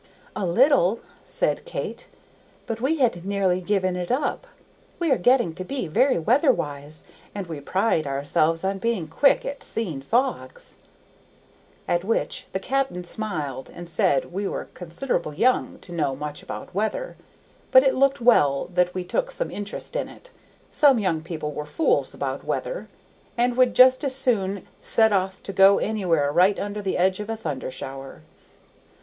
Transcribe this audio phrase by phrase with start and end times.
[0.35, 2.07] "A little," said Kate,
[2.65, 4.47] "but we had nearly given it up.
[4.97, 7.03] We are getting to be very weather wise,
[7.35, 10.79] and we pride ourselves on being quick at seeing fogs."
[11.87, 16.73] At which the cap'n smiled and said we were consider'ble young to know much about
[16.73, 17.15] weather,
[17.69, 20.31] but it looked well that we took some interest in it;
[20.81, 22.87] most young people were fools about weather,
[23.37, 27.29] and would just as soon set off to go anywhere right under the edge of
[27.29, 28.23] a thunder shower.